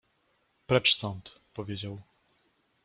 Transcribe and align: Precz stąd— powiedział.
Precz 0.67 0.89
stąd— 0.95 1.39
powiedział. 1.53 1.97